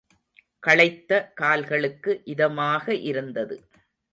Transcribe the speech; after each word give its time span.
களைத்த 0.59 1.11
கால்களுக்கு 1.33 2.21
இதமாக 2.25 2.87
இருந்தது. 3.01 3.57